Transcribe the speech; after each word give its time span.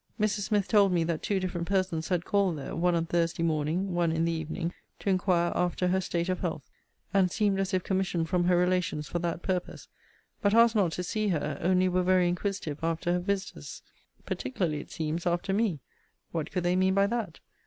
Mrs. 0.19 0.45
Smith 0.47 0.67
told 0.67 0.91
me 0.91 1.03
that 1.03 1.21
two 1.21 1.39
different 1.39 1.67
persons 1.67 2.09
had 2.09 2.25
called 2.25 2.57
there, 2.57 2.75
one 2.75 2.95
on 2.95 3.05
Thursday 3.05 3.43
morning, 3.43 3.93
one 3.93 4.11
in 4.11 4.25
the 4.25 4.31
evening, 4.31 4.73
to 4.97 5.11
inquire 5.11 5.51
after 5.53 5.89
her 5.89 6.01
state 6.01 6.27
of 6.27 6.39
health; 6.39 6.67
and 7.13 7.29
seemed 7.29 7.59
as 7.59 7.71
if 7.71 7.83
commissioned 7.83 8.27
from 8.27 8.45
her 8.45 8.57
relations 8.57 9.07
for 9.07 9.19
that 9.19 9.43
purpose; 9.43 9.87
but 10.41 10.55
asked 10.55 10.75
not 10.75 10.91
to 10.93 11.03
see 11.03 11.27
her, 11.27 11.59
only 11.61 11.87
were 11.87 12.01
very 12.01 12.27
inquisitive 12.27 12.79
after 12.81 13.13
her 13.13 13.19
visiters: 13.19 13.83
(particularly, 14.25 14.79
it 14.79 14.89
seems, 14.89 15.27
after 15.27 15.53
me: 15.53 15.81
What 16.31 16.49
could 16.51 16.63
they 16.63 16.75
mean 16.75 16.95
by 16.95 17.05
that?) 17.05 17.39